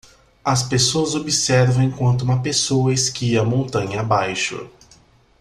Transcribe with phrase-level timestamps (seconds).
[0.43, 4.67] As pessoas observam enquanto uma pessoa esquia montanha abaixo.